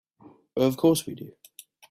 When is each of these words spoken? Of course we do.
Of 0.55 0.77
course 0.77 1.05
we 1.05 1.13
do. 1.13 1.35